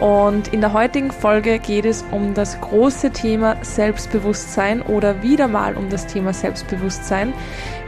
[0.00, 5.76] Und in der heutigen Folge geht es um das große Thema Selbstbewusstsein oder wieder mal
[5.76, 7.32] um das Thema Selbstbewusstsein.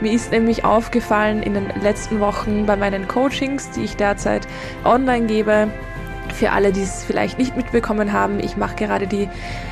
[0.00, 4.46] Mir ist nämlich aufgefallen in den letzten Wochen bei meinen Coachings, die ich derzeit
[4.84, 5.68] online gebe,
[6.36, 9.28] für alle, die es vielleicht nicht mitbekommen haben, ich mache gerade die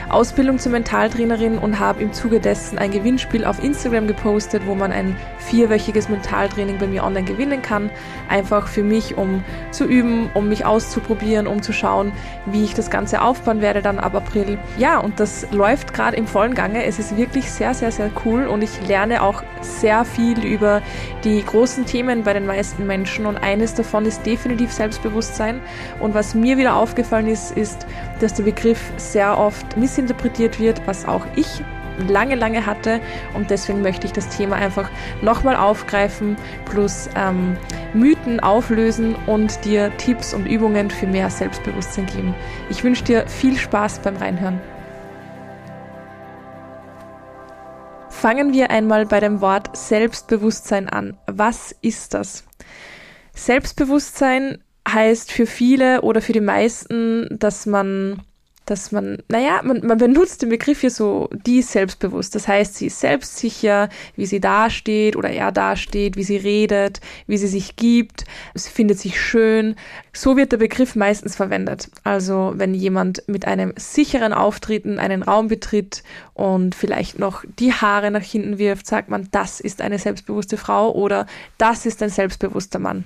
[0.08, 4.92] Ausbildung zur Mentaltrainerin und habe im Zuge dessen ein Gewinnspiel auf Instagram gepostet, wo man
[4.92, 7.90] ein vierwöchiges Mentaltraining bei mir online gewinnen kann.
[8.28, 12.12] Einfach für mich, um zu üben, um mich auszuprobieren, um zu schauen,
[12.46, 14.58] wie ich das Ganze aufbauen werde dann ab April.
[14.78, 16.84] Ja, und das läuft gerade im vollen Gange.
[16.84, 20.82] Es ist wirklich sehr, sehr, sehr cool und ich lerne auch sehr viel über
[21.24, 25.60] die großen Themen bei den meisten Menschen und eines davon ist definitiv Selbstbewusstsein.
[26.00, 27.86] Und was mir wieder aufgefallen ist, ist,
[28.20, 31.62] dass der Begriff sehr oft missinterpretiert wird, was auch ich
[32.08, 33.00] lange, lange hatte.
[33.34, 34.90] Und deswegen möchte ich das Thema einfach
[35.22, 37.56] nochmal aufgreifen, plus ähm,
[37.92, 42.34] Mythen auflösen und dir Tipps und Übungen für mehr Selbstbewusstsein geben.
[42.70, 44.60] Ich wünsche dir viel Spaß beim Reinhören.
[48.08, 51.18] Fangen wir einmal bei dem Wort Selbstbewusstsein an.
[51.26, 52.44] Was ist das?
[53.34, 58.20] Selbstbewusstsein heißt für viele oder für die meisten, dass man
[58.66, 62.34] dass man, naja, man, man benutzt den Begriff hier so, die ist selbstbewusst.
[62.34, 67.36] Das heißt, sie ist selbstsicher, wie sie dasteht oder er dasteht, wie sie redet, wie
[67.36, 68.24] sie sich gibt,
[68.54, 69.76] sie findet sich schön.
[70.12, 71.90] So wird der Begriff meistens verwendet.
[72.04, 78.10] Also wenn jemand mit einem sicheren Auftreten einen Raum betritt und vielleicht noch die Haare
[78.10, 81.26] nach hinten wirft, sagt man, das ist eine selbstbewusste Frau oder
[81.58, 83.04] das ist ein selbstbewusster Mann.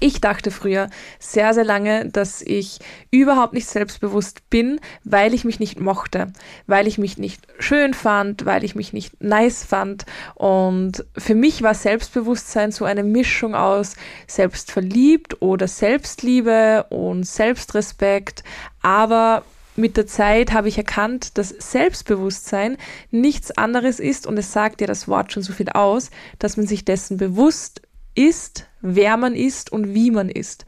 [0.00, 0.88] Ich dachte früher
[1.18, 2.78] sehr, sehr lange, dass ich
[3.10, 6.32] überhaupt nicht selbstbewusst bin, weil ich mich nicht mochte,
[6.66, 10.06] weil ich mich nicht schön fand, weil ich mich nicht nice fand.
[10.34, 13.94] Und für mich war Selbstbewusstsein so eine Mischung aus
[14.26, 18.42] selbstverliebt oder Selbstliebe und Selbstrespekt.
[18.82, 19.44] Aber
[19.76, 22.76] mit der Zeit habe ich erkannt, dass Selbstbewusstsein
[23.10, 26.66] nichts anderes ist, und es sagt ja das Wort schon so viel aus, dass man
[26.66, 27.80] sich dessen bewusst
[28.14, 30.66] ist, wer man ist und wie man ist.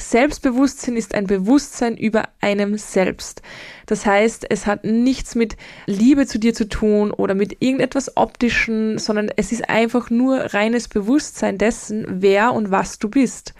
[0.00, 3.42] Selbstbewusstsein ist ein Bewusstsein über einem selbst.
[3.86, 8.98] Das heißt, es hat nichts mit Liebe zu dir zu tun oder mit irgendetwas Optischen,
[8.98, 13.54] sondern es ist einfach nur reines Bewusstsein dessen, wer und was du bist.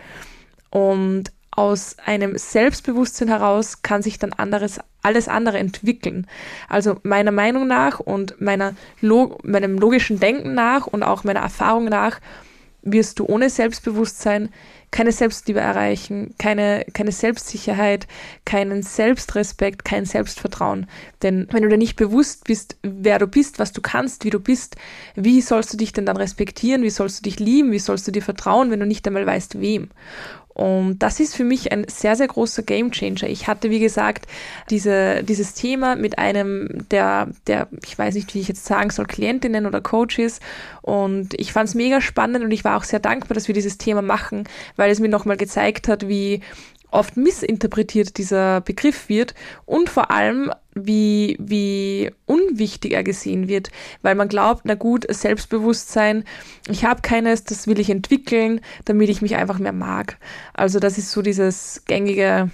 [0.71, 6.29] Und aus einem Selbstbewusstsein heraus kann sich dann anderes, alles andere entwickeln.
[6.69, 12.21] Also meiner Meinung nach und meiner, meinem logischen Denken nach und auch meiner Erfahrung nach
[12.93, 14.51] wirst du ohne Selbstbewusstsein
[14.91, 18.07] keine Selbstliebe erreichen, keine, keine Selbstsicherheit,
[18.45, 20.87] keinen Selbstrespekt, kein Selbstvertrauen.
[21.23, 24.41] Denn wenn du dir nicht bewusst bist, wer du bist, was du kannst, wie du
[24.41, 24.77] bist,
[25.15, 28.13] wie sollst du dich denn dann respektieren, wie sollst du dich lieben, wie sollst du
[28.13, 29.91] dir vertrauen, wenn du nicht einmal weißt, wem?
[30.59, 33.29] Und das ist für mich ein sehr, sehr großer Gamechanger.
[33.29, 34.27] Ich hatte, wie gesagt,
[34.71, 39.07] diese, dieses Thema mit einem der, der, ich weiß nicht, wie ich jetzt sagen soll,
[39.07, 40.41] Klientinnen oder Coaches.
[40.83, 43.79] Und ich fand es mega spannend und ich war auch sehr dankbar, dass wir dieses
[43.79, 46.41] Thema machen, weil es mir nochmal gezeigt hat, wie
[46.91, 49.35] oft missinterpretiert dieser Begriff wird
[49.67, 53.71] und vor allem, wie, wie unwichtig er gesehen wird,
[54.03, 56.25] weil man glaubt, na gut, Selbstbewusstsein,
[56.69, 60.19] ich habe keines, das will ich entwickeln, damit ich mich einfach mehr mag.
[60.55, 62.51] Also das ist so dieses gängige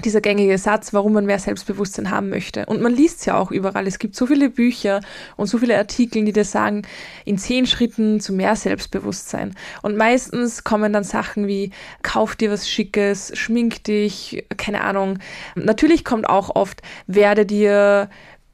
[0.00, 2.66] dieser gängige Satz, warum man mehr Selbstbewusstsein haben möchte.
[2.66, 3.86] Und man liest es ja auch überall.
[3.86, 5.00] Es gibt so viele Bücher
[5.36, 6.82] und so viele Artikel, die dir sagen,
[7.24, 9.54] in zehn Schritten zu mehr Selbstbewusstsein.
[9.82, 11.70] Und meistens kommen dann Sachen wie,
[12.02, 15.18] kauf dir was Schickes, schmink dich, keine Ahnung.
[15.54, 18.08] Natürlich kommt auch oft, werde dir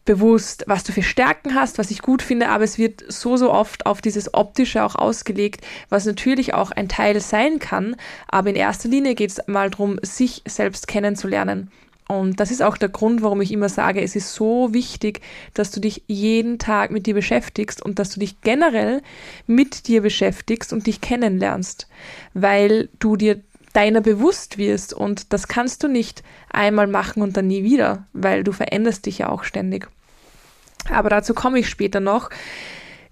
[0.06, 3.52] bewusst, was du für Stärken hast, was ich gut finde, aber es wird so, so
[3.52, 7.96] oft auf dieses Optische auch ausgelegt, was natürlich auch ein Teil sein kann,
[8.28, 11.70] aber in erster Linie geht es mal darum, sich selbst kennenzulernen.
[12.08, 15.20] Und das ist auch der Grund, warum ich immer sage, es ist so wichtig,
[15.54, 19.02] dass du dich jeden Tag mit dir beschäftigst und dass du dich generell
[19.48, 21.88] mit dir beschäftigst und dich kennenlernst,
[22.32, 23.40] weil du dir
[23.72, 28.44] deiner bewusst wirst und das kannst du nicht einmal machen und dann nie wieder, weil
[28.44, 29.88] du veränderst dich ja auch ständig.
[30.90, 32.30] Aber dazu komme ich später noch.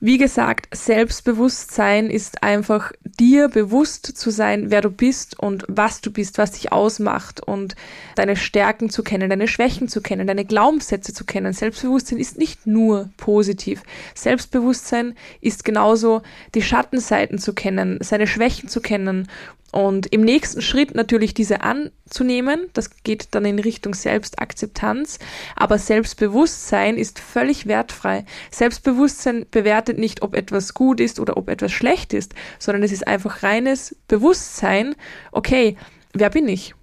[0.07, 6.11] Wie gesagt, Selbstbewusstsein ist einfach dir bewusst zu sein, wer du bist und was du
[6.11, 7.75] bist, was dich ausmacht und
[8.15, 11.55] deine Stärken zu kennen, deine Schwächen zu kennen, deine Glaubenssätze zu kennen.
[11.55, 13.83] Selbstbewusstsein ist nicht nur positiv.
[14.15, 16.21] Selbstbewusstsein ist genauso
[16.55, 19.29] die Schattenseiten zu kennen, seine Schwächen zu kennen
[19.75, 22.69] und im nächsten Schritt natürlich diese anzunehmen.
[22.75, 25.19] Das geht dann in Richtung Selbstakzeptanz.
[25.57, 28.25] Aber Selbstbewusstsein ist völlig wertfrei.
[28.53, 33.09] Selbstbewusstsein bewertet nicht, ob etwas gut ist oder ob etwas schlecht ist, sondern es ist
[33.09, 34.95] einfach reines Bewusstsein.
[35.33, 35.77] Okay,
[36.13, 36.77] wer bin ich?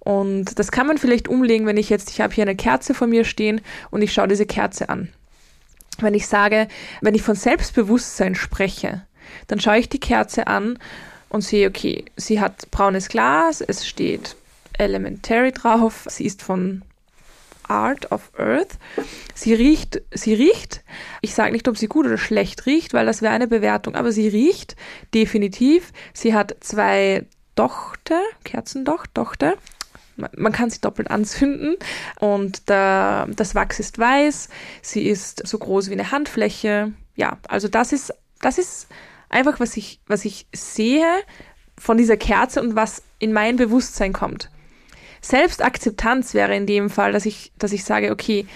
[0.00, 3.06] Und das kann man vielleicht umlegen, wenn ich jetzt, ich habe hier eine Kerze vor
[3.06, 3.60] mir stehen
[3.92, 5.10] und ich schaue diese Kerze an.
[6.00, 6.66] Wenn ich sage,
[7.02, 9.06] wenn ich von Selbstbewusstsein spreche,
[9.46, 10.76] dann schaue ich die Kerze an
[11.32, 14.36] und sehe, okay, sie hat braunes Glas, es steht
[14.78, 16.82] Elementary drauf, sie ist von
[17.66, 18.76] Art of Earth.
[19.34, 20.82] Sie riecht, sie riecht.
[21.22, 24.12] Ich sage nicht, ob sie gut oder schlecht riecht, weil das wäre eine Bewertung, aber
[24.12, 24.76] sie riecht
[25.14, 25.92] definitiv.
[26.12, 27.24] Sie hat zwei
[27.54, 29.54] Dochte, Kerzendocht, Dochte.
[30.16, 31.76] Man kann sie doppelt anzünden
[32.20, 34.50] und der, das Wachs ist weiß.
[34.82, 36.92] Sie ist so groß wie eine Handfläche.
[37.16, 38.88] Ja, also das ist, das ist
[39.32, 41.06] einfach, was ich, was ich sehe
[41.78, 44.50] von dieser Kerze und was in mein Bewusstsein kommt.
[45.20, 48.46] Selbstakzeptanz wäre in dem Fall, dass ich, dass ich sage, okay,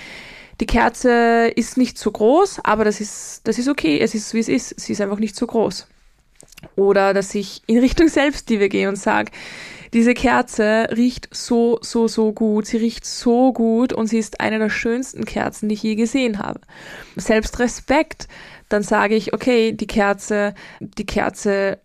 [0.60, 4.40] die Kerze ist nicht zu groß, aber das ist, das ist okay, es ist wie
[4.40, 5.86] es ist, sie ist einfach nicht zu groß.
[6.74, 9.30] Oder dass ich in Richtung Selbstliebe gehe und sage,
[9.92, 12.66] diese Kerze riecht so, so, so gut.
[12.66, 16.38] Sie riecht so gut und sie ist eine der schönsten Kerzen, die ich je gesehen
[16.38, 16.60] habe.
[17.16, 18.28] Selbstrespekt
[18.68, 21.78] dann sage ich, okay, die Kerze, die Kerze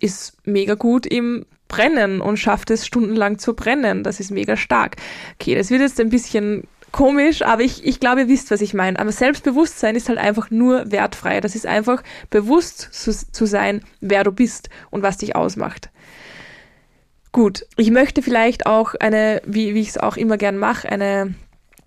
[0.00, 4.02] ist mega gut im Brennen und schafft es stundenlang zu brennen.
[4.02, 4.96] Das ist mega stark.
[5.34, 8.74] Okay, das wird jetzt ein bisschen komisch, aber ich, ich glaube, ihr wisst, was ich
[8.74, 8.98] meine.
[8.98, 11.40] Aber Selbstbewusstsein ist halt einfach nur wertfrei.
[11.40, 15.90] Das ist einfach bewusst zu, zu sein, wer du bist und was dich ausmacht.
[17.32, 21.34] Gut, ich möchte vielleicht auch eine, wie, wie ich es auch immer gern mache, eine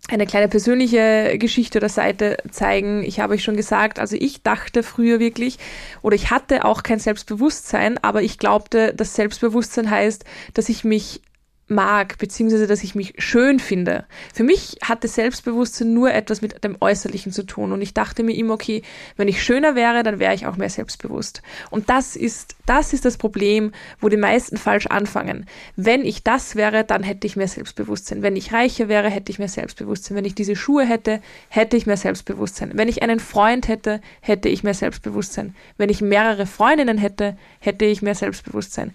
[0.10, 3.04] eine kleine persönliche Geschichte oder Seite zeigen.
[3.04, 5.58] Ich habe euch schon gesagt, also ich dachte früher wirklich,
[6.02, 10.24] oder ich hatte auch kein Selbstbewusstsein, aber ich glaubte, dass Selbstbewusstsein heißt,
[10.54, 11.22] dass ich mich
[11.68, 14.06] mag, beziehungsweise dass ich mich schön finde.
[14.34, 18.36] Für mich hatte Selbstbewusstsein nur etwas mit dem Äußerlichen zu tun und ich dachte mir
[18.36, 18.82] immer, okay,
[19.18, 21.42] wenn ich schöner wäre, dann wäre ich auch mehr selbstbewusst.
[21.70, 25.46] Und das ist, das ist das Problem, wo die meisten falsch anfangen.
[25.76, 28.22] Wenn ich das wäre, dann hätte ich mehr Selbstbewusstsein.
[28.22, 30.16] Wenn ich reicher wäre, hätte ich mehr Selbstbewusstsein.
[30.16, 32.72] Wenn ich diese Schuhe hätte, hätte ich mehr Selbstbewusstsein.
[32.76, 35.56] Wenn ich einen Freund hätte, hätte ich mehr Selbstbewusstsein.
[35.78, 38.94] Wenn ich mehrere Freundinnen hätte, hätte ich mehr Selbstbewusstsein.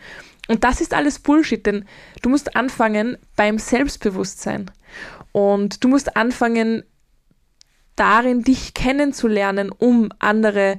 [0.49, 1.85] Und das ist alles Bullshit, denn
[2.21, 4.71] du musst anfangen beim Selbstbewusstsein.
[5.33, 6.83] Und du musst anfangen,
[7.97, 10.79] darin dich kennenzulernen, um andere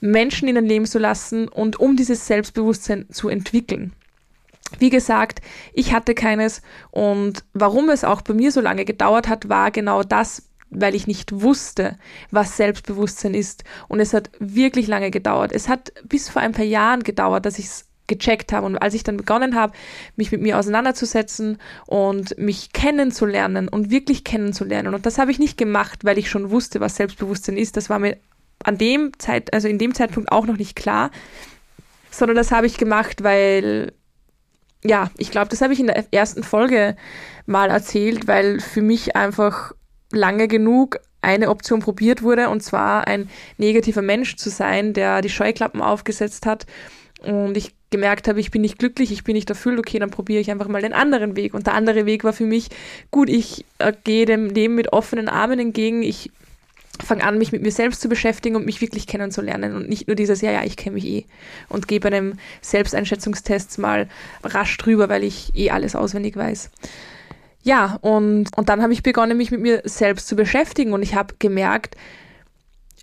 [0.00, 3.92] Menschen in dein Leben zu lassen und um dieses Selbstbewusstsein zu entwickeln.
[4.78, 5.40] Wie gesagt,
[5.72, 6.60] ich hatte keines
[6.90, 11.06] und warum es auch bei mir so lange gedauert hat, war genau das, weil ich
[11.06, 11.96] nicht wusste,
[12.30, 13.62] was Selbstbewusstsein ist.
[13.86, 15.52] Und es hat wirklich lange gedauert.
[15.52, 18.66] Es hat bis vor ein paar Jahren gedauert, dass ich es gecheckt habe.
[18.66, 19.72] Und als ich dann begonnen habe,
[20.16, 24.94] mich mit mir auseinanderzusetzen und mich kennenzulernen und wirklich kennenzulernen.
[24.94, 27.76] Und das habe ich nicht gemacht, weil ich schon wusste, was Selbstbewusstsein ist.
[27.76, 28.16] Das war mir
[28.64, 31.10] an dem Zeit, also in dem Zeitpunkt auch noch nicht klar.
[32.10, 33.92] Sondern das habe ich gemacht, weil,
[34.84, 36.96] ja, ich glaube, das habe ich in der ersten Folge
[37.44, 39.72] mal erzählt, weil für mich einfach
[40.12, 43.28] lange genug eine Option probiert wurde, und zwar ein
[43.58, 46.66] negativer Mensch zu sein, der die Scheuklappen aufgesetzt hat
[47.26, 50.40] und ich gemerkt habe, ich bin nicht glücklich, ich bin nicht erfüllt, okay, dann probiere
[50.40, 51.54] ich einfach mal den anderen Weg.
[51.54, 52.68] Und der andere Weg war für mich,
[53.10, 56.30] gut, ich äh, gehe dem Leben mit offenen Armen entgegen, ich
[57.04, 59.74] fange an, mich mit mir selbst zu beschäftigen und mich wirklich kennenzulernen.
[59.74, 61.24] Und nicht nur dieses, ja, ja, ich kenne mich eh.
[61.68, 64.08] Und gehe bei einem Selbsteinschätzungstest mal
[64.42, 66.70] rasch drüber, weil ich eh alles auswendig weiß.
[67.62, 70.92] Ja, und, und dann habe ich begonnen, mich mit mir selbst zu beschäftigen.
[70.92, 71.96] Und ich habe gemerkt,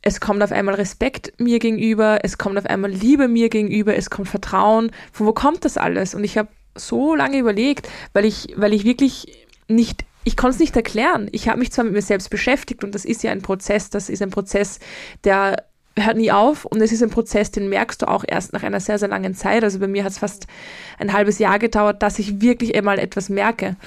[0.03, 4.10] es kommt auf einmal Respekt mir gegenüber, es kommt auf einmal Liebe mir gegenüber, es
[4.10, 4.91] kommt Vertrauen.
[5.13, 6.13] Von wo kommt das alles?
[6.13, 10.60] Und ich habe so lange überlegt, weil ich, weil ich wirklich nicht, ich konnte es
[10.60, 11.29] nicht erklären.
[11.31, 14.10] Ich habe mich zwar mit mir selbst beschäftigt und das ist ja ein Prozess, das
[14.10, 14.79] ist ein Prozess,
[15.24, 15.63] der
[15.98, 18.79] hört nie auf und es ist ein Prozess, den merkst du auch erst nach einer
[18.79, 19.63] sehr, sehr langen Zeit.
[19.63, 20.48] Also bei mir hat es fast
[20.98, 23.77] ein halbes Jahr gedauert, dass ich wirklich einmal etwas merke.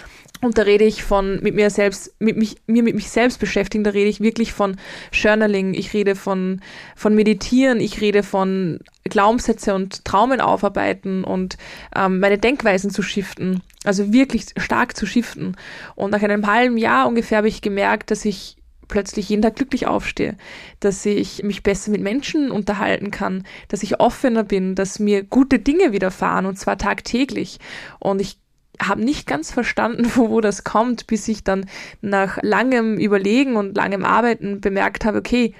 [0.42, 3.84] Und da rede ich von mit mir selbst, mit mich, mir mit mich selbst beschäftigen,
[3.84, 4.76] da rede ich wirklich von
[5.12, 6.60] Journaling, ich rede von,
[6.94, 11.56] von Meditieren, ich rede von Glaubenssätze und Traumen aufarbeiten und
[11.94, 13.62] ähm, meine Denkweisen zu shiften.
[13.84, 15.56] Also wirklich stark zu shiften.
[15.94, 18.56] Und nach einem halben Jahr ungefähr habe ich gemerkt, dass ich
[18.88, 20.36] plötzlich jeden Tag glücklich aufstehe,
[20.80, 25.58] dass ich mich besser mit Menschen unterhalten kann, dass ich offener bin, dass mir gute
[25.58, 26.46] Dinge widerfahren.
[26.46, 27.58] Und zwar tagtäglich.
[27.98, 28.38] Und ich
[28.80, 31.66] habe nicht ganz verstanden, von wo das kommt, bis ich dann
[32.00, 35.54] nach langem Überlegen und langem Arbeiten bemerkt habe, okay,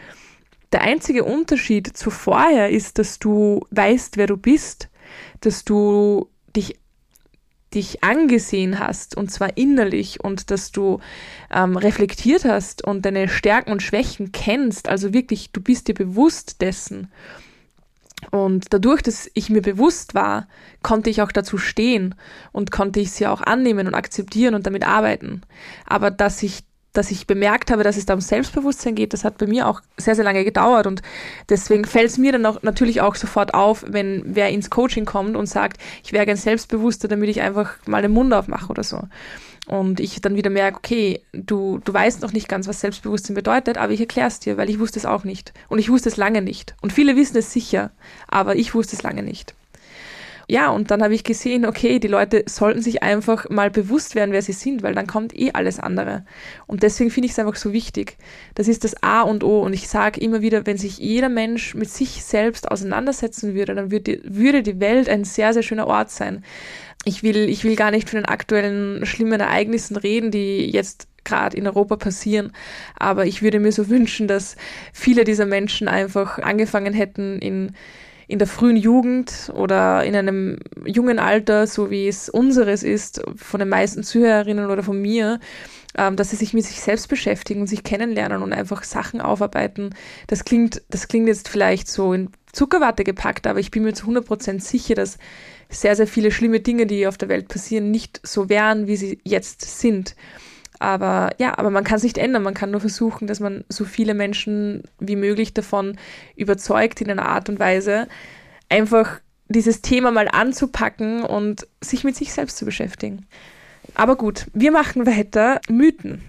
[0.73, 4.89] der einzige Unterschied zu vorher ist, dass du weißt, wer du bist,
[5.41, 6.79] dass du dich
[7.75, 11.01] dich angesehen hast und zwar innerlich und dass du
[11.53, 16.61] ähm, reflektiert hast und deine Stärken und Schwächen kennst, also wirklich, du bist dir bewusst
[16.63, 17.11] dessen.
[18.31, 20.49] Und dadurch, dass ich mir bewusst war,
[20.83, 22.15] konnte ich auch dazu stehen
[22.53, 25.43] und konnte ich sie auch annehmen und akzeptieren und damit arbeiten.
[25.87, 26.65] Aber dass ich
[26.97, 29.83] dass ich bemerkt habe, dass es da um Selbstbewusstsein geht, das hat bei mir auch
[29.99, 31.03] sehr, sehr lange gedauert und
[31.49, 35.37] deswegen fällt es mir dann auch natürlich auch sofort auf, wenn wer ins Coaching kommt
[35.37, 39.03] und sagt, ich wäre gern selbstbewusster, damit ich einfach mal den Mund aufmache oder so.
[39.67, 43.79] Und ich dann wieder merke, okay, du, du weißt noch nicht ganz, was Selbstbewusstsein bedeutet,
[43.79, 45.53] aber ich erkläre es dir, weil ich wusste es auch nicht.
[45.69, 46.77] Und ich wusste es lange nicht.
[46.83, 47.91] Und viele wissen es sicher,
[48.29, 49.55] aber ich wusste es lange nicht
[50.49, 54.31] ja, und dann habe ich gesehen, okay, die Leute sollten sich einfach mal bewusst werden,
[54.31, 56.25] wer sie sind, weil dann kommt eh alles andere.
[56.69, 58.17] Und deswegen finde ich es einfach so wichtig.
[58.55, 59.61] Das ist das A und O.
[59.63, 63.91] Und ich sage immer wieder, wenn sich jeder Mensch mit sich selbst auseinandersetzen würde, dann
[63.91, 66.45] würde, würde die Welt ein sehr, sehr schöner Ort sein.
[67.09, 71.57] Ich will, ich will gar nicht von den aktuellen schlimmen Ereignissen reden, die jetzt gerade
[71.57, 72.53] in Europa passieren.
[72.99, 74.57] Aber ich würde mir so wünschen, dass
[74.93, 77.77] viele dieser Menschen einfach angefangen hätten, in
[78.29, 83.61] in der frühen Jugend oder in einem jungen Alter, so wie es unseres ist, von
[83.61, 85.39] den meisten Zuhörerinnen oder von mir,
[85.97, 89.95] ähm, dass sie sich mit sich selbst beschäftigen und sich kennenlernen und einfach Sachen aufarbeiten.
[90.27, 94.07] Das klingt, das klingt jetzt vielleicht so in Zuckerwatte gepackt, aber ich bin mir zu
[94.07, 95.19] 100% sicher, dass
[95.69, 99.19] sehr, sehr viele schlimme Dinge, die auf der Welt passieren, nicht so wären, wie sie
[99.25, 100.17] jetzt sind.
[100.79, 102.43] Aber ja, aber man kann es nicht ändern.
[102.43, 105.99] Man kann nur versuchen, dass man so viele Menschen wie möglich davon
[106.37, 108.09] überzeugt in einer Art und Weise,
[108.69, 113.27] einfach dieses Thema mal anzupacken und sich mit sich selbst zu beschäftigen.
[113.95, 115.61] Aber gut, wir machen weiter.
[115.69, 116.23] Mythen.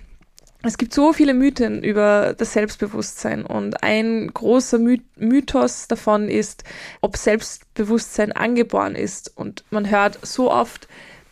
[0.63, 4.80] Es gibt so viele Mythen über das Selbstbewusstsein und ein großer
[5.16, 6.63] Mythos davon ist,
[7.01, 9.32] ob Selbstbewusstsein angeboren ist.
[9.38, 10.88] Und man hört so oft,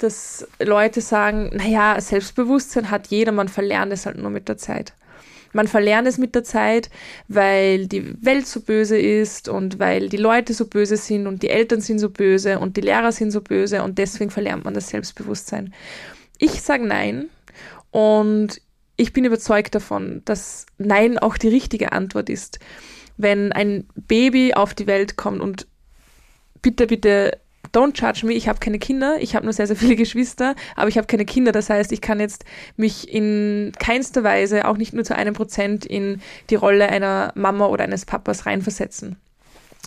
[0.06, 4.94] dass Leute sagen, naja, Selbstbewusstsein hat jeder, man verlernt es halt nur mit der Zeit.
[5.52, 6.90] Man verlernt es mit der Zeit,
[7.28, 11.50] weil die Welt so böse ist und weil die Leute so böse sind und die
[11.50, 14.90] Eltern sind so böse und die Lehrer sind so böse und deswegen verlernt man das
[14.90, 15.74] Selbstbewusstsein.
[16.38, 17.30] Ich sage nein
[17.92, 18.62] und
[18.98, 22.60] ich bin überzeugt davon, dass Nein auch die richtige Antwort ist.
[23.18, 25.68] Wenn ein Baby auf die Welt kommt und
[26.62, 27.40] bitte, bitte
[27.76, 30.88] don't judge me, ich habe keine Kinder, ich habe nur sehr, sehr viele Geschwister, aber
[30.88, 31.52] ich habe keine Kinder.
[31.52, 32.46] Das heißt, ich kann jetzt
[32.78, 37.68] mich in keinster Weise, auch nicht nur zu einem Prozent, in die Rolle einer Mama
[37.68, 39.18] oder eines Papas reinversetzen.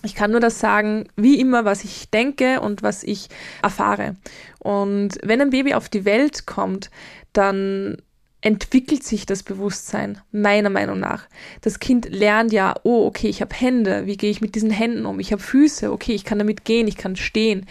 [0.04, 3.28] Ich kann nur das sagen, wie immer, was ich denke und was ich
[3.62, 4.14] erfahre.
[4.61, 6.90] Und wenn ein Baby auf die Welt kommt,
[7.33, 7.97] dann
[8.40, 11.26] entwickelt sich das Bewusstsein, meiner Meinung nach.
[11.61, 15.07] Das Kind lernt ja, oh, okay, ich habe Hände, wie gehe ich mit diesen Händen
[15.07, 15.18] um?
[15.18, 17.66] Ich habe Füße, okay, ich kann damit gehen, ich kann stehen.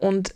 [0.00, 0.34] Und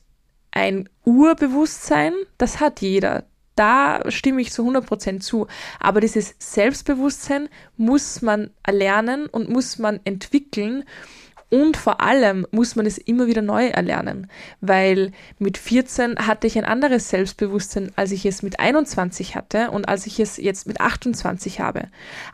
[0.51, 3.25] ein Urbewusstsein, das hat jeder.
[3.55, 5.47] Da stimme ich zu 100% zu.
[5.79, 10.85] Aber dieses Selbstbewusstsein muss man erlernen und muss man entwickeln.
[11.49, 14.29] Und vor allem muss man es immer wieder neu erlernen,
[14.61, 19.89] weil mit 14 hatte ich ein anderes Selbstbewusstsein, als ich es mit 21 hatte und
[19.89, 21.85] als ich es jetzt mit 28 habe.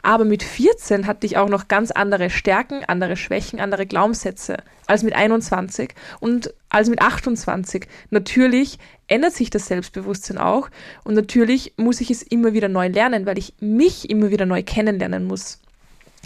[0.03, 5.03] Aber mit 14 hatte ich auch noch ganz andere Stärken, andere Schwächen, andere Glaubenssätze als
[5.03, 7.87] mit 21 und als mit 28.
[8.09, 8.79] Natürlich
[9.09, 10.71] ändert sich das Selbstbewusstsein auch
[11.05, 14.63] und natürlich muss ich es immer wieder neu lernen, weil ich mich immer wieder neu
[14.63, 15.59] kennenlernen muss.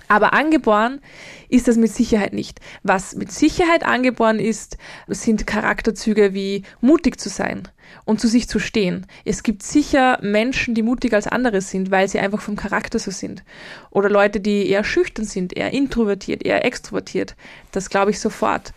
[0.09, 1.01] Aber angeboren
[1.49, 2.61] ist das mit Sicherheit nicht.
[2.83, 4.77] Was mit Sicherheit angeboren ist,
[5.09, 7.69] sind Charakterzüge wie mutig zu sein
[8.05, 9.07] und zu sich zu stehen.
[9.25, 13.11] Es gibt sicher Menschen, die mutiger als andere sind, weil sie einfach vom Charakter so
[13.11, 13.43] sind.
[13.91, 17.35] Oder Leute, die eher schüchtern sind, eher introvertiert, eher extrovertiert.
[17.73, 18.73] Das glaube ich sofort.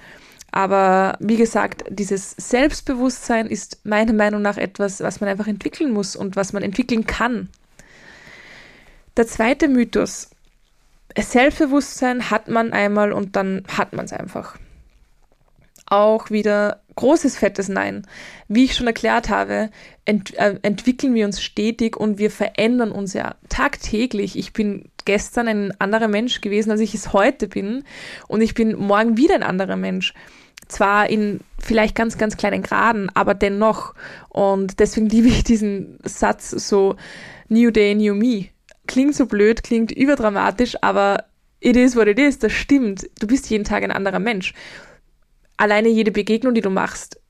[0.51, 6.15] Aber wie gesagt, dieses Selbstbewusstsein ist meiner Meinung nach etwas, was man einfach entwickeln muss
[6.15, 7.50] und was man entwickeln kann.
[9.15, 10.31] Der zweite Mythos,
[11.18, 14.58] Selbstbewusstsein hat man einmal und dann hat man es einfach.
[15.86, 18.06] Auch wieder großes, fettes Nein.
[18.48, 19.70] Wie ich schon erklärt habe,
[20.06, 24.38] ent äh, entwickeln wir uns stetig und wir verändern uns ja tagtäglich.
[24.38, 27.84] Ich bin gestern ein anderer Mensch gewesen, als ich es heute bin
[28.28, 30.13] und ich bin morgen wieder ein anderer Mensch.
[30.68, 33.96] Zwar in vielleicht ganz, ganz kleinen Graden, aber dennoch.
[34.28, 36.96] Und deswegen liebe ich diesen Satz so,
[37.48, 38.50] New Day, New Me
[38.89, 41.25] klingt so blöd, klingt überdramatisch, aber
[41.60, 43.08] it is what it is, das stimmt.
[43.19, 44.53] Du bist jeden Tag ein anderer Mensch.
[45.58, 47.22] Alleine jede Begegnung, die du machst,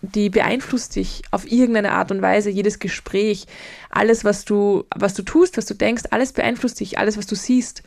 [0.00, 3.46] die beeinflusst dich auf irgendeine Art und Weise, jedes Gespräch,
[3.90, 7.34] alles, was du, was du tust, was du denkst, alles beeinflusst dich, alles, was du
[7.34, 7.82] siehst.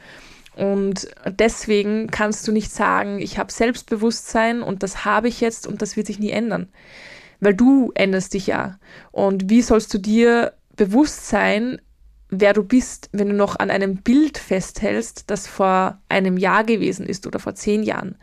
[0.55, 5.81] Und deswegen kannst du nicht sagen, ich habe Selbstbewusstsein und das habe ich jetzt und
[5.81, 6.69] das wird sich nie ändern.
[7.39, 8.79] Weil du änderst dich ja.
[9.11, 11.79] Und wie sollst du dir bewusst sein,
[12.29, 17.05] wer du bist, wenn du noch an einem Bild festhältst, das vor einem Jahr gewesen
[17.05, 18.15] ist oder vor zehn Jahren.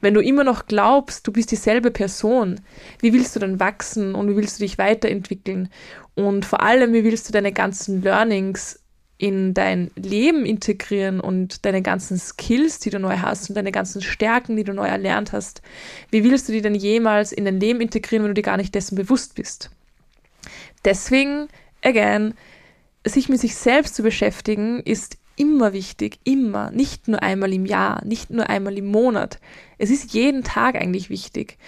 [0.00, 2.60] Wenn du immer noch glaubst, du bist dieselbe Person,
[3.00, 5.68] wie willst du dann wachsen und wie willst du dich weiterentwickeln?
[6.14, 8.80] Und vor allem, wie willst du deine ganzen Learnings
[9.22, 14.02] in dein Leben integrieren und deine ganzen Skills, die du neu hast und deine ganzen
[14.02, 15.62] Stärken, die du neu erlernt hast,
[16.10, 18.74] wie willst du die denn jemals in dein Leben integrieren, wenn du dir gar nicht
[18.74, 19.70] dessen bewusst bist?
[20.84, 21.46] Deswegen,
[21.84, 22.34] again,
[23.04, 28.04] sich mit sich selbst zu beschäftigen, ist immer wichtig, immer, nicht nur einmal im Jahr,
[28.04, 29.38] nicht nur einmal im Monat.
[29.78, 31.58] Es ist jeden Tag eigentlich wichtig.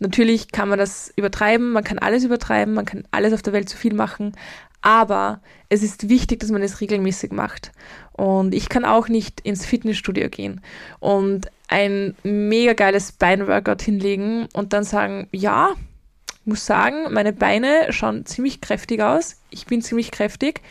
[0.00, 3.68] Natürlich kann man das übertreiben, man kann alles übertreiben, man kann alles auf der Welt
[3.68, 4.32] zu viel machen,
[4.80, 7.72] aber es ist wichtig, dass man es regelmäßig macht.
[8.12, 10.60] Und ich kann auch nicht ins Fitnessstudio gehen
[11.00, 15.74] und ein mega geiles Beinworkout hinlegen und dann sagen, ja,
[16.48, 19.36] muss sagen, meine Beine schauen ziemlich kräftig aus.
[19.50, 20.62] Ich bin ziemlich kräftig.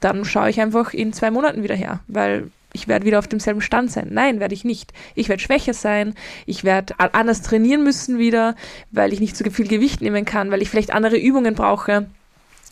[0.00, 3.60] Dann schaue ich einfach in zwei Monaten wieder her, weil ich werde wieder auf demselben
[3.60, 4.08] Stand sein.
[4.10, 4.92] Nein, werde ich nicht.
[5.14, 6.14] Ich werde schwächer sein.
[6.46, 8.56] Ich werde anders trainieren müssen wieder,
[8.90, 12.06] weil ich nicht so viel Gewicht nehmen kann, weil ich vielleicht andere Übungen brauche.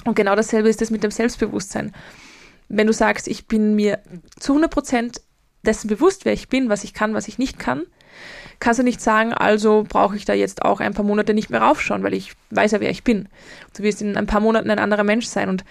[0.05, 1.93] Und genau dasselbe ist es mit dem Selbstbewusstsein.
[2.69, 3.99] Wenn du sagst, ich bin mir
[4.39, 5.21] zu 100 Prozent
[5.63, 7.83] dessen bewusst, wer ich bin, was ich kann, was ich nicht kann,
[8.61, 11.63] kannst du nicht sagen, also brauche ich da jetzt auch ein paar Monate nicht mehr
[11.63, 13.29] raufschauen, weil ich weiß ja, wer ich bin.
[13.77, 15.49] Du wirst in ein paar Monaten ein anderer Mensch sein.
[15.49, 15.65] Und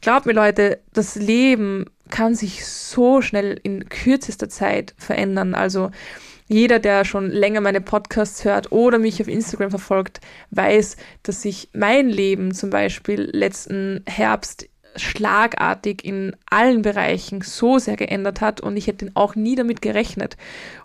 [0.00, 5.54] glaub mir, Leute, das Leben kann sich so schnell in kürzester Zeit verändern.
[5.54, 5.90] Also
[6.46, 11.68] jeder, der schon länger meine Podcasts hört oder mich auf Instagram verfolgt, weiß, dass sich
[11.74, 14.66] mein Leben zum Beispiel letzten Herbst
[14.96, 20.36] schlagartig in allen Bereichen so sehr geändert hat und ich hätte auch nie damit gerechnet.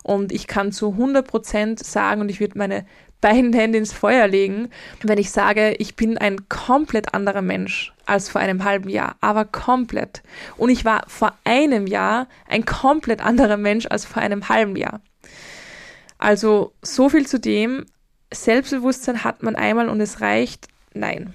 [0.02, 2.86] Und ich kann zu 100 Prozent sagen und ich würde meine
[3.20, 4.68] beiden Hände ins Feuer legen,
[5.02, 9.46] wenn ich sage, ich bin ein komplett anderer Mensch als vor einem halben Jahr, aber
[9.46, 10.22] komplett.
[10.58, 15.00] Und ich war vor einem Jahr ein komplett anderer Mensch als vor einem halben Jahr.
[16.18, 17.86] Also so viel zu dem,
[18.30, 20.68] Selbstbewusstsein hat man einmal und es reicht.
[20.92, 21.34] Nein.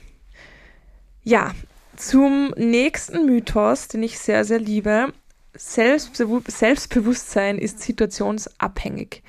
[1.23, 1.51] Ja,
[1.99, 5.12] zum nächsten Mythos, den ich sehr, sehr liebe.
[5.53, 9.21] Selbstbe Selbstbewusstsein ist situationsabhängig.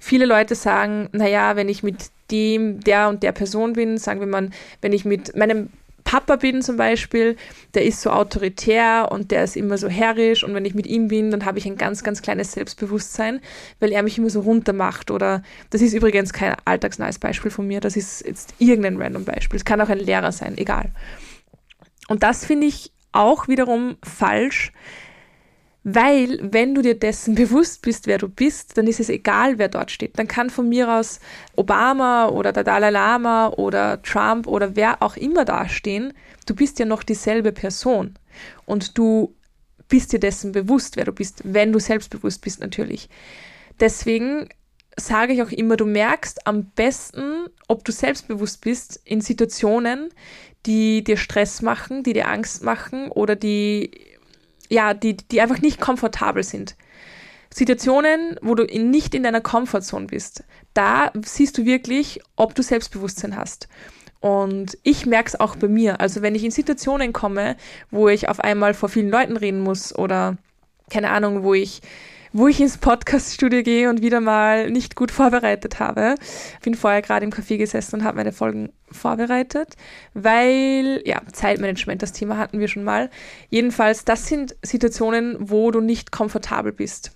[0.00, 4.26] Viele Leute sagen, naja, wenn ich mit dem, der und der Person bin, sagen wir
[4.26, 5.68] mal, wenn ich mit meinem
[6.02, 7.36] Papa bin zum Beispiel,
[7.74, 11.08] der ist so autoritär und der ist immer so herrisch und wenn ich mit ihm
[11.08, 13.40] bin, dann habe ich ein ganz, ganz kleines Selbstbewusstsein,
[13.78, 17.66] weil er mich immer so runter macht oder das ist übrigens kein alltagsnahes Beispiel von
[17.66, 19.58] mir, das ist jetzt irgendein random Beispiel.
[19.58, 20.90] Es kann auch ein Lehrer sein, egal.
[22.08, 24.72] Und das finde ich auch wiederum falsch,
[25.88, 29.68] weil wenn du dir dessen bewusst bist, wer du bist, dann ist es egal, wer
[29.68, 30.18] dort steht.
[30.18, 31.20] Dann kann von mir aus
[31.54, 36.12] Obama oder der Dalai Lama oder Trump oder wer auch immer dastehen.
[36.46, 38.14] Du bist ja noch dieselbe Person.
[38.64, 39.34] Und du
[39.88, 43.08] bist dir dessen bewusst, wer du bist, wenn du selbstbewusst bist natürlich.
[43.78, 44.48] Deswegen
[44.98, 50.08] sage ich auch immer, du merkst am besten, ob du selbstbewusst bist in Situationen,
[50.66, 53.90] die dir Stress machen, die dir Angst machen oder die,
[54.68, 56.76] ja, die, die einfach nicht komfortabel sind.
[57.54, 62.62] Situationen, wo du in, nicht in deiner Komfortzone bist, da siehst du wirklich, ob du
[62.62, 63.68] Selbstbewusstsein hast.
[64.20, 66.00] Und ich merke es auch bei mir.
[66.00, 67.56] Also wenn ich in Situationen komme,
[67.90, 70.36] wo ich auf einmal vor vielen Leuten reden muss oder
[70.90, 71.80] keine Ahnung, wo ich
[72.38, 76.16] wo ich ins Podcaststudio gehe und wieder mal nicht gut vorbereitet habe.
[76.62, 79.74] Bin vorher gerade im Café gesessen und habe meine Folgen vorbereitet,
[80.12, 83.08] weil, ja, Zeitmanagement, das Thema hatten wir schon mal.
[83.48, 87.12] Jedenfalls, das sind Situationen, wo du nicht komfortabel bist.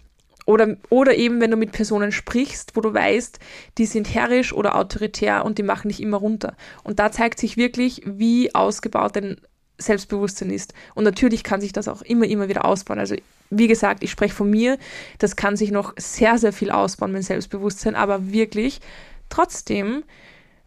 [0.46, 3.40] Oder, oder eben, wenn du mit Personen sprichst, wo du weißt,
[3.76, 6.56] die sind herrisch oder autoritär und die machen dich immer runter.
[6.82, 9.36] Und da zeigt sich wirklich, wie ausgebaut dein
[9.80, 10.74] Selbstbewusstsein ist.
[10.94, 12.98] Und natürlich kann sich das auch immer, immer wieder ausbauen.
[12.98, 13.16] Also
[13.50, 14.78] wie gesagt, ich spreche von mir,
[15.18, 18.80] das kann sich noch sehr, sehr viel ausbauen, mein Selbstbewusstsein, aber wirklich,
[19.28, 20.04] trotzdem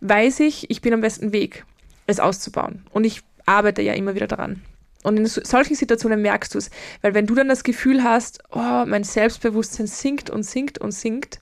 [0.01, 1.65] weiß ich, ich bin am besten Weg,
[2.07, 2.85] es auszubauen.
[2.91, 4.61] Und ich arbeite ja immer wieder daran.
[5.03, 6.69] Und in solchen Situationen merkst du es,
[7.01, 11.41] weil wenn du dann das Gefühl hast, oh, mein Selbstbewusstsein sinkt und sinkt und sinkt,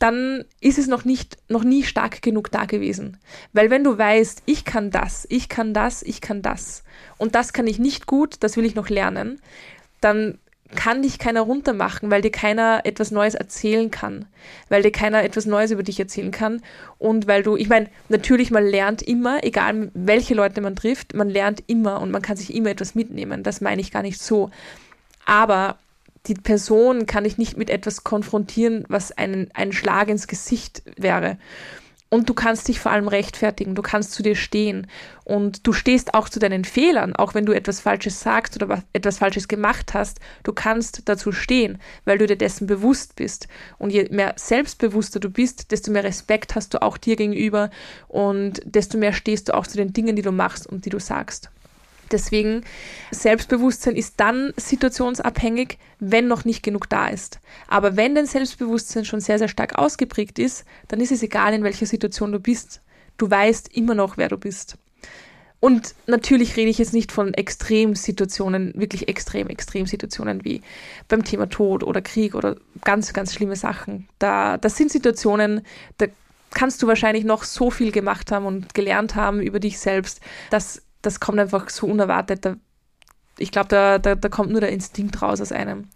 [0.00, 3.18] dann ist es noch nicht, noch nie stark genug da gewesen.
[3.52, 6.82] Weil wenn du weißt, ich kann das, ich kann das, ich kann das
[7.18, 9.40] und das kann ich nicht gut, das will ich noch lernen,
[10.00, 10.38] dann
[10.74, 14.24] kann dich keiner runtermachen, weil dir keiner etwas Neues erzählen kann,
[14.70, 16.62] weil dir keiner etwas Neues über dich erzählen kann
[16.98, 21.28] und weil du, ich meine, natürlich, man lernt immer, egal welche Leute man trifft, man
[21.28, 24.50] lernt immer und man kann sich immer etwas mitnehmen, das meine ich gar nicht so.
[25.26, 25.78] Aber
[26.26, 31.38] die Person kann ich nicht mit etwas konfrontieren, was einen, ein Schlag ins Gesicht wäre.
[32.12, 34.88] Und du kannst dich vor allem rechtfertigen, du kannst zu dir stehen
[35.22, 39.18] und du stehst auch zu deinen Fehlern, auch wenn du etwas Falsches sagst oder etwas
[39.18, 43.46] Falsches gemacht hast, du kannst dazu stehen, weil du dir dessen bewusst bist.
[43.78, 47.70] Und je mehr selbstbewusster du bist, desto mehr Respekt hast du auch dir gegenüber
[48.08, 50.98] und desto mehr stehst du auch zu den Dingen, die du machst und die du
[50.98, 51.48] sagst.
[52.10, 52.64] Deswegen,
[53.10, 57.40] Selbstbewusstsein ist dann situationsabhängig, wenn noch nicht genug da ist.
[57.68, 61.64] Aber wenn dein Selbstbewusstsein schon sehr, sehr stark ausgeprägt ist, dann ist es egal, in
[61.64, 62.80] welcher Situation du bist.
[63.18, 64.76] Du weißt immer noch, wer du bist.
[65.60, 70.62] Und natürlich rede ich jetzt nicht von Extremsituationen, wirklich extrem, Extremsituationen wie
[71.06, 74.08] beim Thema Tod oder Krieg oder ganz, ganz schlimme Sachen.
[74.18, 75.60] Da, das sind Situationen,
[75.98, 76.06] da
[76.50, 80.82] kannst du wahrscheinlich noch so viel gemacht haben und gelernt haben über dich selbst, dass
[81.02, 82.46] das kommt einfach so unerwartet.
[83.38, 85.88] Ich glaube, da, da, da kommt nur der Instinkt raus aus einem.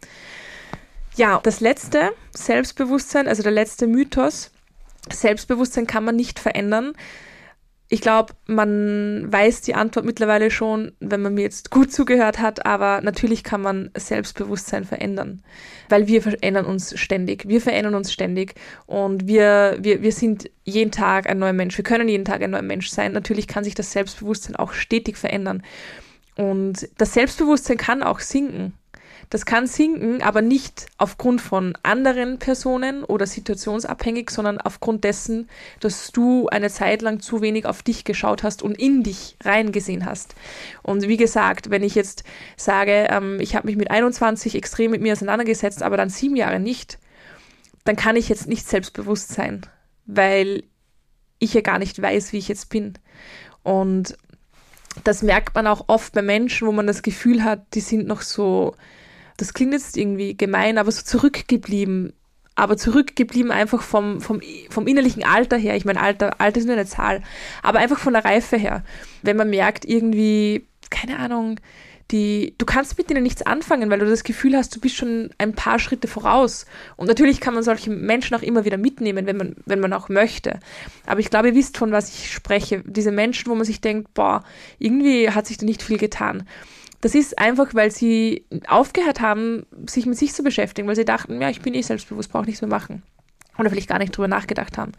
[1.16, 4.50] Ja, das letzte, Selbstbewusstsein, also der letzte Mythos,
[5.12, 6.94] Selbstbewusstsein kann man nicht verändern.
[7.94, 12.66] Ich glaube, man weiß die Antwort mittlerweile schon, wenn man mir jetzt gut zugehört hat,
[12.66, 15.44] aber natürlich kann man Selbstbewusstsein verändern,
[15.90, 17.46] weil wir verändern uns ständig.
[17.46, 21.76] Wir verändern uns ständig und wir, wir, wir sind jeden Tag ein neuer Mensch.
[21.76, 23.12] Wir können jeden Tag ein neuer Mensch sein.
[23.12, 25.62] Natürlich kann sich das Selbstbewusstsein auch stetig verändern.
[26.34, 28.72] Und das Selbstbewusstsein kann auch sinken.
[29.30, 35.48] Das kann sinken, aber nicht aufgrund von anderen Personen oder situationsabhängig, sondern aufgrund dessen,
[35.80, 40.06] dass du eine Zeit lang zu wenig auf dich geschaut hast und in dich reingesehen
[40.06, 40.34] hast.
[40.82, 42.24] Und wie gesagt, wenn ich jetzt
[42.56, 46.60] sage, ähm, ich habe mich mit 21 extrem mit mir auseinandergesetzt, aber dann sieben Jahre
[46.60, 46.98] nicht,
[47.84, 49.62] dann kann ich jetzt nicht selbstbewusst sein,
[50.06, 50.64] weil
[51.38, 52.94] ich ja gar nicht weiß, wie ich jetzt bin.
[53.62, 54.16] Und
[55.02, 58.22] das merkt man auch oft bei Menschen, wo man das Gefühl hat, die sind noch
[58.22, 58.76] so
[59.36, 62.12] das klingt jetzt irgendwie gemein, aber so zurückgeblieben.
[62.56, 65.74] Aber zurückgeblieben einfach vom, vom, vom innerlichen Alter her.
[65.74, 67.20] Ich meine, Alter, Alter ist nur eine Zahl.
[67.62, 68.84] Aber einfach von der Reife her.
[69.22, 71.58] Wenn man merkt, irgendwie, keine Ahnung,
[72.10, 75.30] die, du kannst mit denen nichts anfangen, weil du das Gefühl hast, du bist schon
[75.38, 76.66] ein paar Schritte voraus.
[76.96, 80.08] Und natürlich kann man solche Menschen auch immer wieder mitnehmen, wenn man, wenn man auch
[80.08, 80.60] möchte.
[81.06, 82.82] Aber ich glaube, ihr wisst, von was ich spreche.
[82.84, 84.44] Diese Menschen, wo man sich denkt, boah,
[84.78, 86.46] irgendwie hat sich da nicht viel getan.
[87.04, 91.38] Das ist einfach, weil sie aufgehört haben, sich mit sich zu beschäftigen, weil sie dachten,
[91.38, 93.02] ja, ich bin eh selbstbewusst, brauche nichts mehr machen.
[93.58, 94.92] Oder vielleicht gar nicht drüber nachgedacht haben.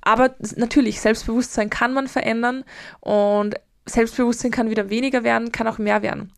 [0.00, 2.62] Aber natürlich, Selbstbewusstsein kann man verändern
[3.00, 6.32] und Selbstbewusstsein kann wieder weniger werden, kann auch mehr werden.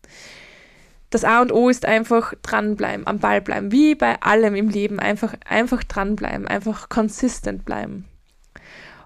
[1.11, 4.99] Das A und O ist einfach dranbleiben, am Ball bleiben, wie bei allem im Leben,
[5.01, 8.07] einfach, einfach dranbleiben, einfach consistent bleiben.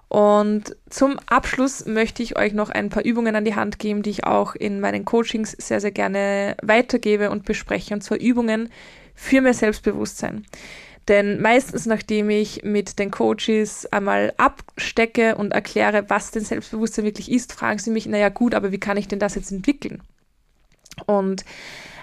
[0.07, 4.11] Und zum Abschluss möchte ich euch noch ein paar Übungen an die Hand geben, die
[4.11, 7.93] ich auch in meinen Coachings sehr, sehr gerne weitergebe und bespreche.
[7.93, 8.69] Und zwar Übungen
[9.15, 10.45] für mehr Selbstbewusstsein.
[11.07, 17.31] Denn meistens, nachdem ich mit den Coaches einmal abstecke und erkläre, was denn Selbstbewusstsein wirklich
[17.31, 20.01] ist, fragen sie mich, naja gut, aber wie kann ich denn das jetzt entwickeln?
[21.05, 21.45] Und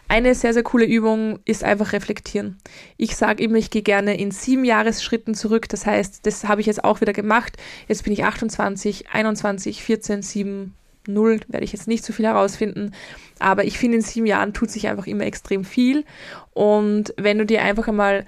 [0.08, 2.58] eine sehr, sehr coole Übung ist einfach reflektieren.
[2.98, 5.68] Ich sage immer, ich gehe gerne in sieben Jahresschritten zurück.
[5.68, 7.56] Das heißt, das habe ich jetzt auch wieder gemacht.
[7.88, 10.74] Jetzt bin ich 28, 21, 14, 7,
[11.06, 12.92] 0, werde ich jetzt nicht so viel herausfinden.
[13.38, 16.04] Aber ich finde, in sieben Jahren tut sich einfach immer extrem viel.
[16.52, 18.26] Und wenn du dir einfach einmal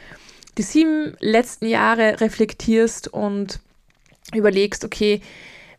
[0.56, 3.60] die sieben letzten Jahre reflektierst und
[4.32, 5.20] überlegst, okay,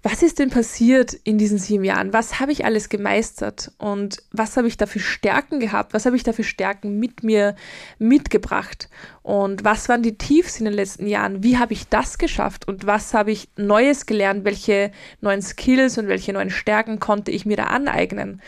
[0.06, 2.14] was ist denn passiert in diesen sieben Jahren?
[2.14, 5.96] Was habe ich alles gemeistert und was habe ich da für Stärken gehabt?
[5.96, 7.56] Was habe ich da für Stärken mit mir
[7.98, 8.88] mitgebracht?
[9.24, 11.42] Und was waren die Tiefs in den letzten Jahren?
[11.42, 12.68] Wie habe ich das geschafft?
[12.68, 14.46] Und was habe ich Neues gelernt?
[14.46, 14.92] Welche
[15.22, 18.44] neuen Skills und welche neuen Stärken konnte ich mir da aneignen?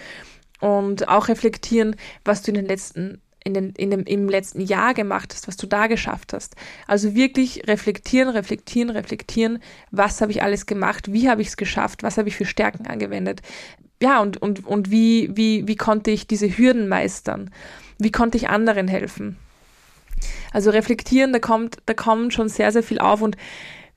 [0.60, 4.94] Und auch reflektieren, was du in den letzten in den, in dem, im letzten Jahr
[4.94, 6.56] gemacht hast, was du da geschafft hast.
[6.86, 12.04] Also wirklich reflektieren, reflektieren, reflektieren, was habe ich alles gemacht, wie habe ich es geschafft,
[12.04, 13.42] was habe ich für Stärken angewendet.
[14.02, 17.50] Ja, und, und, und wie, wie, wie konnte ich diese Hürden meistern?
[17.98, 19.38] Wie konnte ich anderen helfen?
[20.52, 23.38] Also reflektieren, da kommt, da kommt schon sehr, sehr viel auf und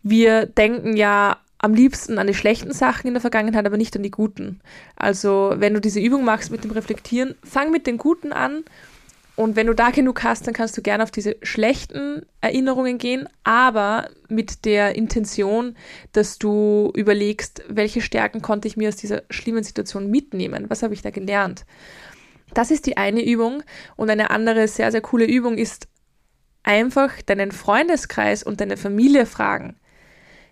[0.03, 4.03] wir denken ja am liebsten an die schlechten Sachen in der Vergangenheit, aber nicht an
[4.03, 4.61] die guten.
[4.97, 8.65] Also wenn du diese Übung machst mit dem Reflektieren, fang mit den Guten an
[9.41, 13.27] und wenn du da genug hast, dann kannst du gerne auf diese schlechten Erinnerungen gehen,
[13.43, 15.77] aber mit der Intention,
[16.13, 20.67] dass du überlegst, welche Stärken konnte ich mir aus dieser schlimmen Situation mitnehmen?
[20.69, 21.65] Was habe ich da gelernt?
[22.53, 23.63] Das ist die eine Übung
[23.97, 25.89] und eine andere sehr, sehr coole Übung ist
[26.63, 29.77] einfach deinen Freundeskreis und deine Familie fragen,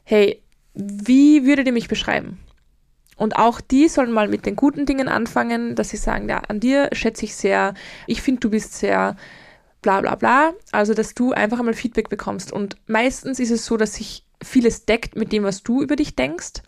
[0.02, 2.38] hey, wie würdet ihr mich beschreiben?
[3.18, 6.60] Und auch die sollen mal mit den guten Dingen anfangen, dass sie sagen, ja, an
[6.60, 7.74] dir schätze ich sehr,
[8.06, 9.16] ich finde, du bist sehr
[9.82, 10.52] bla bla bla.
[10.72, 12.52] Also, dass du einfach einmal Feedback bekommst.
[12.52, 16.16] Und meistens ist es so, dass sich vieles deckt mit dem, was du über dich
[16.16, 16.62] denkst.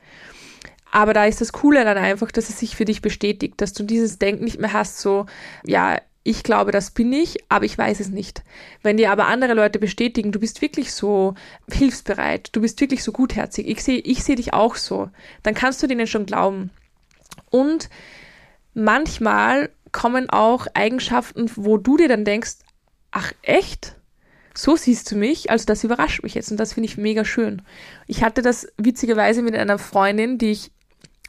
[0.92, 3.84] Aber da ist das Coole dann einfach, dass es sich für dich bestätigt, dass du
[3.84, 5.26] dieses Denken nicht mehr hast, so,
[5.64, 8.42] ja, ich glaube, das bin ich, aber ich weiß es nicht.
[8.82, 11.34] Wenn dir aber andere Leute bestätigen, du bist wirklich so
[11.70, 15.10] hilfsbereit, du bist wirklich so gutherzig, ich sehe ich seh dich auch so,
[15.42, 16.70] dann kannst du denen schon glauben.
[17.48, 17.88] Und
[18.74, 22.56] manchmal kommen auch Eigenschaften, wo du dir dann denkst,
[23.10, 23.96] ach echt?
[24.54, 25.50] So siehst du mich?
[25.50, 27.62] Also das überrascht mich jetzt und das finde ich mega schön.
[28.06, 30.70] Ich hatte das witzigerweise mit einer Freundin, die ich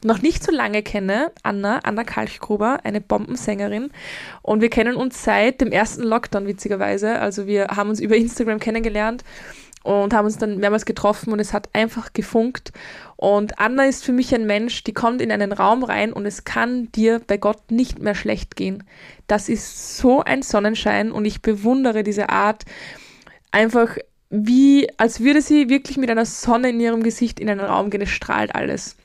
[0.04, 3.90] noch nicht so lange kenne, Anna, Anna Kalchgruber, eine Bombensängerin.
[4.42, 7.18] Und wir kennen uns seit dem ersten Lockdown, witzigerweise.
[7.20, 9.24] Also wir haben uns über Instagram kennengelernt
[9.82, 12.72] und haben uns dann mehrmals getroffen und es hat einfach gefunkt.
[13.16, 16.44] Und Anna ist für mich ein Mensch, die kommt in einen Raum rein und es
[16.44, 18.84] kann dir bei Gott nicht mehr schlecht gehen.
[19.26, 22.64] Das ist so ein Sonnenschein und ich bewundere diese Art,
[23.50, 23.96] einfach
[24.30, 28.00] wie, als würde sie wirklich mit einer Sonne in ihrem Gesicht in einen Raum gehen,
[28.00, 28.96] es strahlt alles.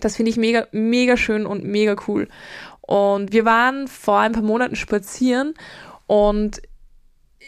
[0.00, 2.28] Das finde ich mega, mega schön und mega cool.
[2.80, 5.54] Und wir waren vor ein paar Monaten spazieren
[6.06, 6.60] und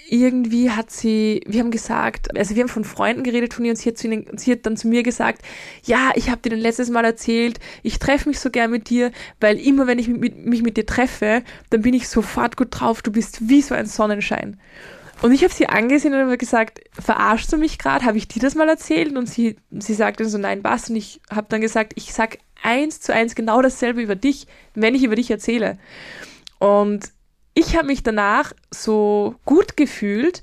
[0.08, 3.76] irgendwie hat sie, wir haben gesagt, also wir haben von Freunden geredet von ihr und
[3.76, 5.42] sie hat, zu ihnen, sie hat dann zu mir gesagt,
[5.84, 9.10] ja, ich habe dir dann letztes Mal erzählt, ich treffe mich so gern mit dir,
[9.40, 13.02] weil immer wenn ich mit, mich mit dir treffe, dann bin ich sofort gut drauf,
[13.02, 14.60] du bist wie so ein Sonnenschein.
[15.22, 18.04] Und ich habe sie angesehen und habe gesagt, verarschst du mich gerade?
[18.04, 19.16] Habe ich dir das mal erzählt?
[19.16, 20.90] Und sie, sie sagte so, nein, was?
[20.90, 24.94] Und ich habe dann gesagt, ich sag eins zu eins genau dasselbe über dich, wenn
[24.94, 25.78] ich über dich erzähle.
[26.58, 27.12] Und
[27.54, 30.42] ich habe mich danach so gut gefühlt,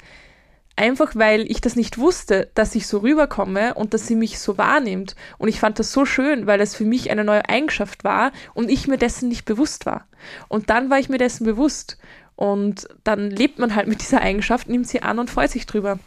[0.75, 4.57] einfach weil ich das nicht wusste, dass ich so rüberkomme und dass sie mich so
[4.57, 5.15] wahrnimmt.
[5.38, 8.69] Und ich fand das so schön, weil es für mich eine neue Eigenschaft war und
[8.69, 10.07] ich mir dessen nicht bewusst war.
[10.47, 11.97] Und dann war ich mir dessen bewusst.
[12.36, 16.00] Und dann lebt man halt mit dieser Eigenschaft, nimmt sie an und freut sich drüber.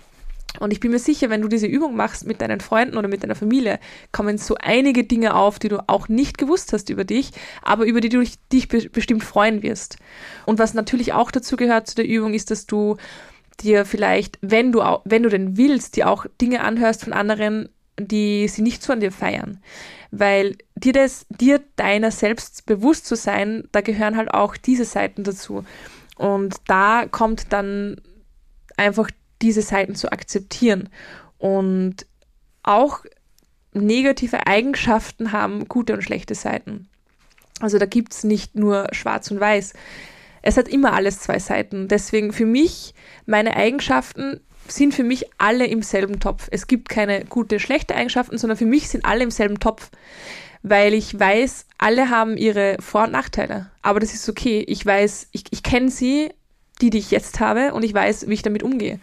[0.58, 3.22] Und ich bin mir sicher, wenn du diese Übung machst mit deinen Freunden oder mit
[3.22, 3.78] deiner Familie,
[4.12, 7.30] kommen so einige Dinge auf, die du auch nicht gewusst hast über dich,
[7.62, 9.98] aber über die du dich bestimmt freuen wirst.
[10.46, 12.96] Und was natürlich auch dazu gehört zu der Übung, ist, dass du
[13.60, 18.48] dir vielleicht, wenn du, wenn du denn willst, dir auch Dinge anhörst von anderen, die
[18.48, 19.62] sie nicht so an dir feiern.
[20.10, 25.24] Weil dir das, dir deiner selbst bewusst zu sein, da gehören halt auch diese Seiten
[25.24, 25.64] dazu.
[26.16, 28.00] Und da kommt dann
[28.76, 29.10] einfach
[29.42, 30.88] diese Seiten zu akzeptieren.
[31.38, 32.06] Und
[32.62, 33.04] auch
[33.72, 36.88] negative Eigenschaften haben gute und schlechte Seiten.
[37.60, 39.74] Also da gibt es nicht nur schwarz und weiß.
[40.42, 41.88] Es hat immer alles zwei Seiten.
[41.88, 42.94] Deswegen für mich,
[43.26, 46.48] meine Eigenschaften sind für mich alle im selben Topf.
[46.50, 49.90] Es gibt keine gute, schlechte Eigenschaften, sondern für mich sind alle im selben Topf
[50.62, 53.70] weil ich weiß, alle haben ihre Vor- und Nachteile.
[53.82, 54.64] Aber das ist okay.
[54.66, 56.30] Ich weiß, ich, ich kenne sie,
[56.80, 59.00] die, die ich jetzt habe, und ich weiß, wie ich damit umgehe.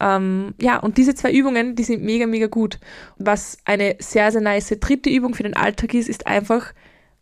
[0.00, 2.78] Ähm, ja, und diese zwei Übungen, die sind mega, mega gut.
[3.18, 6.72] Was eine sehr, sehr nice dritte Übung für den Alltag ist, ist einfach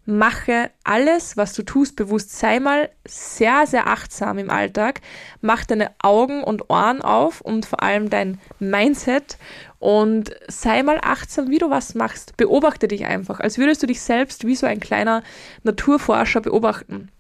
[0.09, 2.37] mache alles, was du tust, bewusst.
[2.37, 5.03] Sei mal sehr, sehr achtsam im Alltag.
[5.43, 9.37] Mach deine Augen und Ohren auf und vor allem dein Mindset
[9.79, 12.39] und sei mal achtsam, wie du was machst.
[12.39, 15.23] Beobachte dich einfach, als würdest du dich selbst wie so ein kleiner
[15.63, 17.11] Naturforscher beobachten.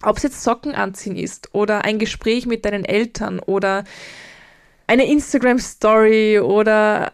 [0.00, 3.84] Ob es jetzt Socken anziehen ist oder ein Gespräch mit deinen Eltern oder
[4.86, 7.12] eine Instagram-Story oder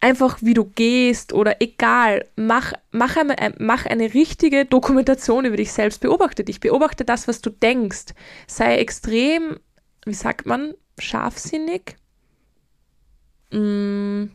[0.00, 5.72] einfach wie du gehst oder egal, mach, mach, eine, mach eine richtige Dokumentation über dich
[5.72, 8.14] selbst, beobachte dich, beobachte das, was du denkst,
[8.46, 9.60] sei extrem,
[10.06, 11.96] wie sagt man, scharfsinnig.
[13.52, 14.26] Mm,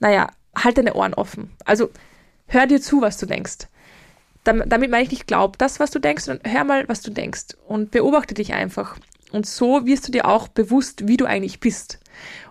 [0.00, 1.52] naja, halt deine Ohren offen.
[1.64, 1.90] Also
[2.46, 3.68] hör dir zu, was du denkst.
[4.44, 7.48] Damit meine ich nicht, glaub das, was du denkst, sondern hör mal, was du denkst
[7.66, 8.96] und beobachte dich einfach.
[9.30, 12.00] Und so wirst du dir auch bewusst, wie du eigentlich bist.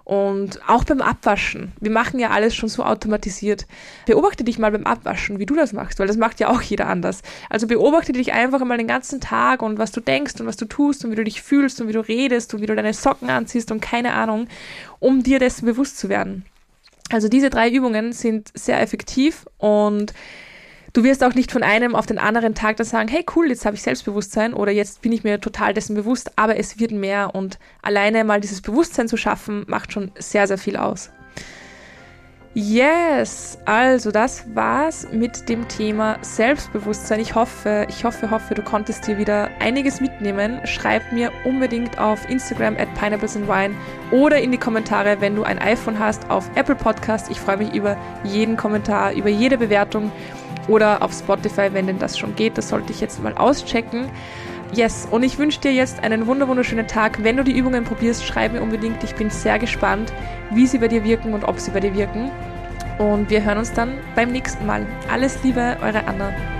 [0.03, 1.73] Und auch beim Abwaschen.
[1.81, 3.67] Wir machen ja alles schon so automatisiert.
[4.05, 6.87] Beobachte dich mal beim Abwaschen, wie du das machst, weil das macht ja auch jeder
[6.87, 7.21] anders.
[7.49, 10.65] Also beobachte dich einfach mal den ganzen Tag und was du denkst und was du
[10.65, 13.29] tust und wie du dich fühlst und wie du redest und wie du deine Socken
[13.29, 14.47] anziehst und keine Ahnung,
[14.99, 16.45] um dir dessen bewusst zu werden.
[17.09, 20.13] Also diese drei Übungen sind sehr effektiv und
[20.93, 23.65] Du wirst auch nicht von einem auf den anderen Tag dann sagen, hey cool, jetzt
[23.65, 27.35] habe ich Selbstbewusstsein oder jetzt bin ich mir total dessen bewusst, aber es wird mehr
[27.35, 31.11] und alleine mal dieses Bewusstsein zu schaffen, macht schon sehr, sehr viel aus.
[32.59, 37.19] Yes, also das war's mit dem Thema Selbstbewusstsein.
[37.19, 40.59] Ich hoffe, ich hoffe, hoffe, du konntest dir wieder einiges mitnehmen.
[40.65, 43.75] Schreib mir unbedingt auf Instagram at pineapplesandwine
[44.09, 47.29] oder in die Kommentare, wenn du ein iPhone hast, auf Apple Podcast.
[47.29, 50.11] Ich freue mich über jeden Kommentar, über jede Bewertung
[50.67, 52.57] oder auf Spotify, wenn denn das schon geht.
[52.57, 54.09] Das sollte ich jetzt mal auschecken.
[54.73, 57.23] Yes, und ich wünsche dir jetzt einen wunderschönen Tag.
[57.23, 59.03] Wenn du die Übungen probierst, schreib mir unbedingt.
[59.03, 60.11] Ich bin sehr gespannt,
[60.51, 62.31] wie sie bei dir wirken und ob sie bei dir wirken.
[62.97, 64.85] Und wir hören uns dann beim nächsten Mal.
[65.09, 66.56] Alles Liebe, eure Anna.